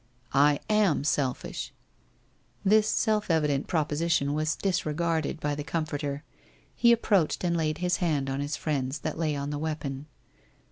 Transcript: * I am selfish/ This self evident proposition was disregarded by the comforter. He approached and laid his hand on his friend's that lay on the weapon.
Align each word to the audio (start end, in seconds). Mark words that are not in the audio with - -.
* 0.25 0.33
I 0.49 0.59
am 0.67 1.03
selfish/ 1.03 1.71
This 2.65 2.87
self 2.89 3.29
evident 3.29 3.67
proposition 3.67 4.33
was 4.33 4.55
disregarded 4.55 5.39
by 5.39 5.53
the 5.53 5.63
comforter. 5.63 6.23
He 6.75 6.91
approached 6.91 7.43
and 7.43 7.55
laid 7.55 7.77
his 7.77 7.97
hand 7.97 8.27
on 8.27 8.39
his 8.39 8.55
friend's 8.57 8.97
that 9.01 9.19
lay 9.19 9.35
on 9.35 9.51
the 9.51 9.59
weapon. 9.59 10.07